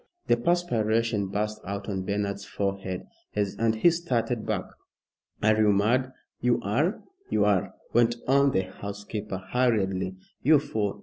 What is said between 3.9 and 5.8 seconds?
started back. "Are you